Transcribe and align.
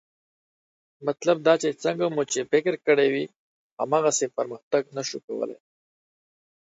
مطلب 1.07 1.37
دا 1.47 1.53
چې 1.61 1.79
څنګه 1.83 2.05
مو 2.15 2.23
چې 2.31 2.39
فکر 2.51 2.73
کړی 2.87 3.07
وي، 3.13 3.25
هماغسې 3.81 4.27
پرمختګ 4.37 4.83
نه 4.95 5.03
شو 5.07 5.17
کولی 5.27 5.57